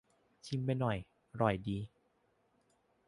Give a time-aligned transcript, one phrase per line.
[0.45, 0.97] ชิมไปหน่อย
[1.31, 1.77] อร่อยดี